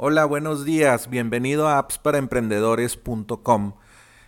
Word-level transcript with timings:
Hola, 0.00 0.26
buenos 0.26 0.64
días. 0.64 1.10
Bienvenido 1.10 1.66
a 1.66 1.78
appsparaemprendedores.com. 1.78 3.72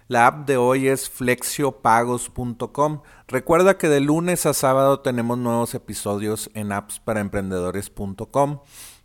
La 0.09 0.27
app 0.27 0.45
de 0.49 0.57
hoy 0.57 0.89
es 0.89 1.09
flexiopagos.com. 1.09 3.03
Recuerda 3.29 3.79
que 3.79 3.89
de 3.89 4.01
lunes 4.01 4.47
a 4.47 4.53
sábado 4.53 4.99
tenemos 4.99 5.39
nuevos 5.39 5.77
episodios 5.77 6.51
en 6.55 6.73
appsparaemprendedores.com. 6.73 8.63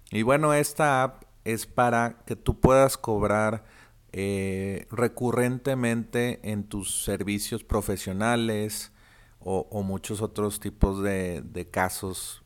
Y 0.09 0.23
bueno, 0.23 0.55
esta 0.55 1.03
app 1.03 1.25
es 1.43 1.67
para 1.67 2.23
que 2.25 2.35
tú 2.35 2.59
puedas 2.59 2.97
cobrar 2.97 3.65
eh, 4.11 4.87
recurrentemente 4.89 6.39
en 6.51 6.63
tus 6.63 7.03
servicios 7.03 7.63
profesionales 7.63 8.91
o, 9.37 9.83
muchos 9.83 10.19
otros 10.23 10.59
tipos 10.59 11.03
de, 11.03 11.67
casos 11.71 12.43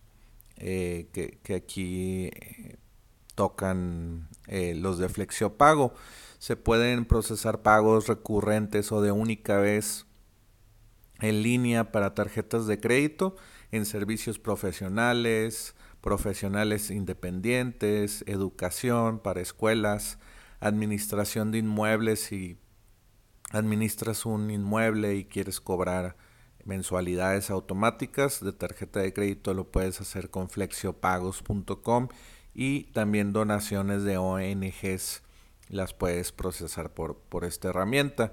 eh, 0.57 1.07
que, 1.13 1.55
aquí 1.55 2.25
eh, 2.33 2.79
tocan 3.39 4.27
eh, 4.47 4.75
los 4.75 4.97
de 4.97 5.07
flexiopago. 5.07 5.93
Se 6.39 6.57
pueden 6.57 7.05
procesar 7.05 7.61
pagos 7.61 8.07
recurrentes 8.07 8.91
o 8.91 9.01
de 9.01 9.13
única 9.13 9.59
vez 9.59 10.05
en 11.21 11.41
línea 11.41 11.93
para 11.93 12.13
tarjetas 12.13 12.67
de 12.67 12.81
crédito 12.81 13.37
en 13.71 13.85
servicios 13.85 14.39
profesionales, 14.39 15.73
profesionales 16.01 16.91
independientes, 16.91 18.25
educación 18.27 19.19
para 19.19 19.39
escuelas, 19.39 20.19
administración 20.59 21.51
de 21.51 21.59
inmuebles 21.59 22.19
si 22.19 22.57
administras 23.51 24.25
un 24.25 24.51
inmueble 24.51 25.15
y 25.15 25.23
quieres 25.23 25.61
cobrar 25.61 26.17
mensualidades 26.65 27.51
automáticas 27.51 28.43
de 28.43 28.51
tarjeta 28.51 28.99
de 28.99 29.13
crédito 29.13 29.53
lo 29.53 29.71
puedes 29.71 30.01
hacer 30.01 30.29
con 30.29 30.49
flexiopagos.com 30.49 32.09
y 32.53 32.83
también 32.85 33.33
donaciones 33.33 34.03
de 34.03 34.17
ONGs 34.17 35.21
las 35.69 35.93
puedes 35.93 36.31
procesar 36.31 36.91
por, 36.93 37.17
por 37.17 37.45
esta 37.45 37.69
herramienta. 37.69 38.31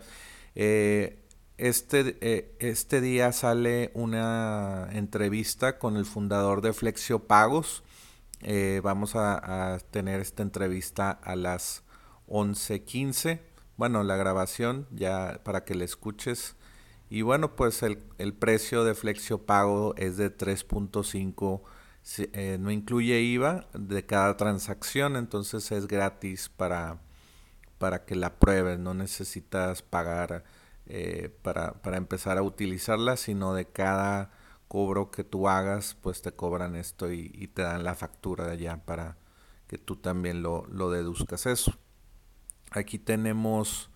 Eh, 0.55 1.23
este, 1.59 2.19
eh, 2.21 2.55
este 2.59 3.01
día 3.01 3.33
sale 3.33 3.91
una 3.95 4.89
entrevista 4.93 5.79
con 5.79 5.97
el 5.97 6.05
fundador 6.05 6.61
de 6.63 6.73
Flexio 6.73 7.21
Pagos. 7.21 7.83
Eh, 8.41 8.81
vamos 8.83 9.17
a, 9.17 9.75
a, 9.75 9.79
tener 9.79 10.21
esta 10.21 10.43
entrevista 10.43 11.11
a 11.11 11.37
las 11.37 11.83
11.15. 12.29 13.41
Bueno, 13.77 14.03
la 14.03 14.17
grabación 14.17 14.87
ya 14.91 15.41
para 15.45 15.65
que 15.65 15.75
la 15.75 15.85
escuches. 15.85 16.57
Y 17.09 17.23
bueno, 17.23 17.55
pues 17.55 17.83
el, 17.83 18.03
el 18.19 18.35
precio 18.35 18.85
de 18.85 18.95
Flexio 18.95 19.47
Pago 19.47 19.95
es 19.97 20.17
de 20.17 20.37
3.5 20.37 21.63
eh, 22.19 22.57
no 22.61 22.71
incluye 22.71 23.21
IVA 23.21 23.67
de 23.75 24.07
cada 24.07 24.37
transacción, 24.37 25.17
entonces 25.17 25.73
es 25.73 25.89
gratis 25.89 26.49
para, 26.49 27.01
para 27.79 28.05
que 28.05 28.15
la 28.15 28.39
pruebes, 28.39 28.79
no 28.79 28.95
necesitas 28.95 29.83
pagar 29.83 30.45
eh, 30.87 31.37
para, 31.43 31.75
para, 31.83 31.97
empezar 31.97 32.39
a 32.39 32.43
utilizarla, 32.43 33.17
sino 33.17 33.55
de 33.55 33.67
cada 33.67 34.31
cobro 34.69 35.11
que 35.11 35.25
tú 35.25 35.49
hagas, 35.49 35.97
pues 36.01 36.23
te 36.23 36.33
cobran 36.33 36.77
esto 36.77 37.11
y, 37.13 37.49
te 37.49 37.63
dan 37.63 37.83
la 37.83 37.95
factura 37.97 38.47
de 38.47 38.53
allá 38.53 38.85
para 38.85 39.17
que 39.67 39.79
tú 39.79 39.97
también 39.97 40.43
lo, 40.43 40.65
lo 40.69 40.91
deduzcas 40.91 41.47
eso. 41.47 41.77
Aquí 42.71 42.99
tenemos 43.01 43.91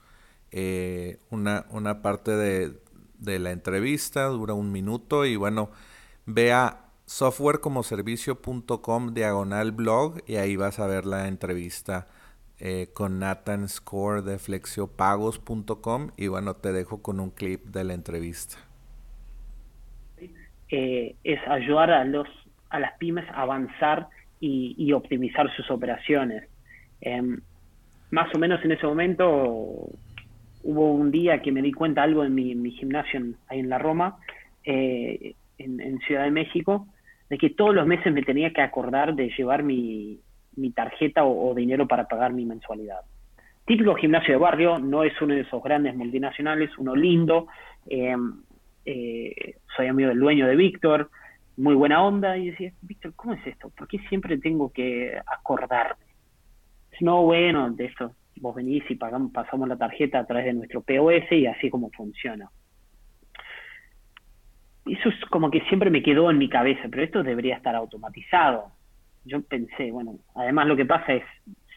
eh, 0.50 1.20
una, 1.30 1.66
una 1.70 2.02
parte 2.02 2.32
de, 2.32 2.82
de 3.18 3.38
la 3.38 3.52
entrevista, 3.52 4.24
dura 4.26 4.54
un 4.54 4.72
minuto 4.72 5.26
y 5.26 5.36
bueno, 5.36 5.70
vea 6.26 6.89
softwarecomoservicio.com 7.10 9.14
diagonal 9.14 9.72
blog 9.72 10.18
y 10.28 10.36
ahí 10.36 10.54
vas 10.54 10.78
a 10.78 10.86
ver 10.86 11.06
la 11.06 11.26
entrevista 11.26 12.06
eh, 12.60 12.86
con 12.94 13.18
Nathan 13.18 13.68
Score 13.68 14.22
de 14.22 14.38
flexiopagos.com 14.38 16.12
y 16.16 16.28
bueno, 16.28 16.54
te 16.54 16.72
dejo 16.72 17.02
con 17.02 17.18
un 17.18 17.30
clip 17.30 17.64
de 17.64 17.82
la 17.82 17.94
entrevista. 17.94 18.58
Eh, 20.70 21.16
es 21.24 21.40
ayudar 21.48 21.90
a, 21.90 22.04
los, 22.04 22.28
a 22.68 22.78
las 22.78 22.96
pymes 22.98 23.28
a 23.30 23.42
avanzar 23.42 24.06
y, 24.38 24.92
optimizar 24.92 25.52
sus 25.56 25.68
operaciones. 25.68 26.44
Em, 27.00 27.40
más 28.10 28.32
o 28.34 28.38
menos 28.38 28.64
en 28.64 28.70
ese 28.70 28.86
momento 28.86 29.26
hubo 30.62 30.94
un 30.94 31.10
día 31.10 31.42
que 31.42 31.50
me 31.50 31.60
di 31.60 31.72
cuenta 31.72 32.04
algo 32.04 32.22
en 32.24 32.36
mi, 32.36 32.70
gimnasio 32.70 33.20
ahí 33.48 33.58
en 33.58 33.68
la 33.68 33.78
Roma, 33.78 34.18
eh, 34.64 35.34
en, 35.58 35.98
Ciudad 36.06 36.22
de 36.22 36.30
México, 36.30 36.86
de 37.30 37.38
que 37.38 37.50
todos 37.50 37.74
los 37.74 37.86
meses 37.86 38.12
me 38.12 38.22
tenía 38.22 38.52
que 38.52 38.60
acordar 38.60 39.14
de 39.14 39.30
llevar 39.38 39.62
mi, 39.62 40.20
tarjeta 40.74 41.24
o, 41.24 41.54
dinero 41.54 41.86
para 41.86 42.08
pagar 42.08 42.32
mi 42.32 42.44
mensualidad. 42.44 43.00
Típico 43.64 43.94
gimnasio 43.94 44.34
de 44.34 44.40
barrio, 44.40 44.78
no 44.80 45.04
es 45.04 45.12
uno 45.22 45.34
de 45.34 45.42
esos 45.42 45.62
grandes 45.62 45.94
multinacionales, 45.94 46.76
uno 46.76 46.96
lindo. 46.96 47.46
Eh, 47.88 48.16
eh, 48.84 49.56
soy 49.76 49.86
amigo 49.86 50.08
del 50.08 50.18
dueño 50.18 50.48
de 50.48 50.56
Víctor, 50.56 51.08
muy 51.56 51.76
buena 51.76 52.02
onda. 52.02 52.36
Y 52.36 52.50
decía, 52.50 52.72
Víctor, 52.82 53.12
¿cómo 53.14 53.34
es 53.34 53.46
esto? 53.46 53.70
¿Por 53.70 53.86
qué 53.86 53.98
siempre 54.08 54.36
tengo 54.38 54.72
que 54.72 55.16
acordarme? 55.24 56.04
No, 57.00 57.22
bueno, 57.22 57.70
de 57.70 57.86
eso, 57.86 58.12
vos 58.40 58.56
venís 58.56 58.82
y 58.90 58.96
pagamos, 58.96 59.32
pasamos 59.32 59.68
la 59.68 59.76
tarjeta 59.76 60.18
a 60.18 60.26
través 60.26 60.46
de 60.46 60.52
nuestro 60.54 60.82
POS 60.82 61.30
y 61.30 61.46
así 61.46 61.70
como 61.70 61.90
funciona 61.90 62.50
eso 65.00 65.08
es 65.08 65.24
como 65.30 65.50
que 65.50 65.60
siempre 65.62 65.90
me 65.90 66.02
quedó 66.02 66.30
en 66.30 66.38
mi 66.38 66.48
cabeza, 66.48 66.82
pero 66.90 67.02
esto 67.02 67.22
debería 67.22 67.56
estar 67.56 67.74
automatizado. 67.74 68.70
Yo 69.24 69.42
pensé, 69.42 69.90
bueno, 69.90 70.18
además 70.34 70.66
lo 70.66 70.76
que 70.76 70.84
pasa 70.84 71.14
es, 71.14 71.24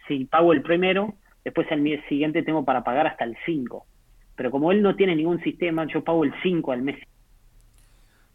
si 0.07 0.25
pago 0.25 0.53
el 0.53 0.61
primero, 0.61 1.13
después 1.43 1.67
el 1.71 1.81
mes 1.81 2.01
siguiente 2.09 2.43
tengo 2.43 2.65
para 2.65 2.83
pagar 2.83 3.07
hasta 3.07 3.23
el 3.23 3.37
5. 3.45 3.85
Pero 4.35 4.51
como 4.51 4.71
él 4.71 4.81
no 4.81 4.95
tiene 4.95 5.15
ningún 5.15 5.41
sistema, 5.41 5.87
yo 5.87 6.03
pago 6.03 6.23
el 6.23 6.33
5 6.41 6.71
al 6.71 6.81
mes. 6.81 6.99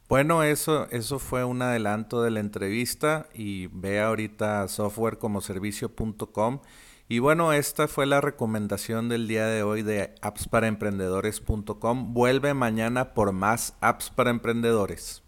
Bueno, 0.09 0.43
eso, 0.43 0.89
eso 0.91 1.19
fue 1.19 1.45
un 1.45 1.61
adelanto 1.61 2.23
de 2.23 2.31
la 2.31 2.41
entrevista 2.41 3.27
y 3.35 3.67
ve 3.67 4.01
ahorita 4.01 4.67
softwarecomoservicio.com 4.69 6.61
y 7.09 7.21
bueno, 7.21 7.55
esta 7.55 7.89
fue 7.89 8.05
la 8.05 8.21
recomendación 8.21 9.09
del 9.09 9.29
día 9.29 9.47
de 9.47 9.63
hoy 9.63 9.83
de 9.83 10.15
appsparaemprendedores.com. 10.21 12.13
Vuelve 12.13 12.53
mañana 12.53 13.15
por 13.15 13.33
más 13.33 13.75
apps 13.81 14.11
para 14.11 14.31
emprendedores. 14.31 15.23